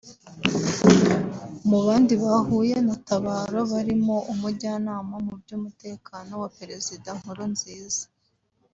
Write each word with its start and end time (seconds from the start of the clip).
Mu 1.69 1.79
bandi 1.85 2.13
bahuye 2.23 2.75
na 2.87 2.95
Tabaro 3.07 3.59
barimo 3.71 4.15
Umujyanama 4.33 5.15
mu 5.25 5.33
by’Umutekano 5.41 6.31
wa 6.41 6.49
Perezida 6.57 7.09
Nkurunziza 7.19 8.05